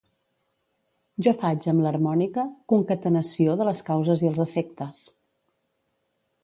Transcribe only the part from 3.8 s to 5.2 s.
causes i els efectes.